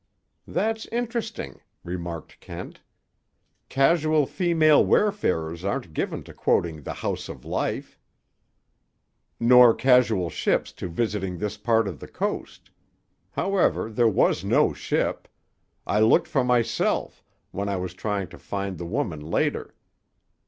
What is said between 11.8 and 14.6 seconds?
of the coast. However, there was